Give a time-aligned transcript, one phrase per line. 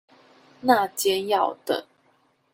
[0.61, 1.85] 那間要等